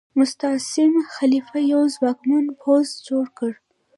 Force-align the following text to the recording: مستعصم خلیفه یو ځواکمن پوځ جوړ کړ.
مستعصم 0.19 0.93
خلیفه 1.15 1.57
یو 1.73 1.81
ځواکمن 1.95 2.45
پوځ 2.61 2.87
جوړ 3.07 3.25
کړ. 3.37 3.51